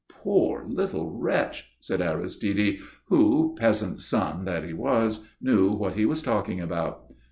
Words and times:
"Poor 0.09 0.65
little 0.67 1.15
wretch!" 1.19 1.73
said 1.79 2.01
Aristide, 2.01 2.79
who, 3.09 3.55
peasant's 3.59 4.03
son 4.03 4.45
that 4.45 4.63
he 4.65 4.73
was, 4.73 5.27
knew 5.39 5.71
what 5.73 5.93
he 5.93 6.07
was 6.07 6.23
talking 6.23 6.59
about. 6.59 7.13